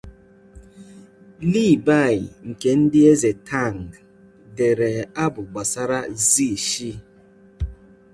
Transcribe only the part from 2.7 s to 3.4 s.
ndị eze